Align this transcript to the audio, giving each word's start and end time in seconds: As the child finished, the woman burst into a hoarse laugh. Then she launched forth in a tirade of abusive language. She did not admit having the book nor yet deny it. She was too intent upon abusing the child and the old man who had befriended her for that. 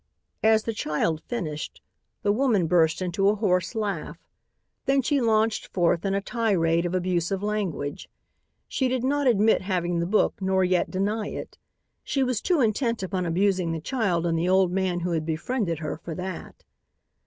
As 0.41 0.63
the 0.63 0.73
child 0.73 1.21
finished, 1.27 1.79
the 2.23 2.31
woman 2.31 2.65
burst 2.65 3.03
into 3.03 3.29
a 3.29 3.35
hoarse 3.35 3.75
laugh. 3.75 4.17
Then 4.87 5.03
she 5.03 5.21
launched 5.21 5.67
forth 5.67 6.03
in 6.03 6.15
a 6.15 6.21
tirade 6.21 6.87
of 6.87 6.95
abusive 6.95 7.43
language. 7.43 8.09
She 8.67 8.87
did 8.87 9.03
not 9.03 9.27
admit 9.27 9.61
having 9.61 9.99
the 9.99 10.07
book 10.07 10.41
nor 10.41 10.63
yet 10.63 10.89
deny 10.89 11.27
it. 11.27 11.59
She 12.03 12.23
was 12.23 12.41
too 12.41 12.61
intent 12.61 13.03
upon 13.03 13.27
abusing 13.27 13.73
the 13.73 13.79
child 13.79 14.25
and 14.25 14.39
the 14.39 14.49
old 14.49 14.71
man 14.71 15.01
who 15.01 15.11
had 15.11 15.23
befriended 15.23 15.77
her 15.77 15.97
for 15.97 16.15
that. 16.15 16.63